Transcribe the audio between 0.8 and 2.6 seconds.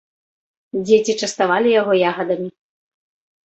Дзеці частавалі яго ягадамі.